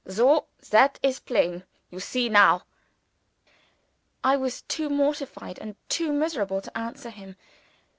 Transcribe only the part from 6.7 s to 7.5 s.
answer him.